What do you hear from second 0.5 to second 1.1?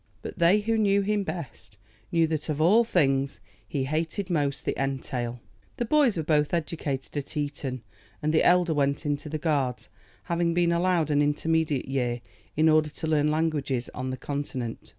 who knew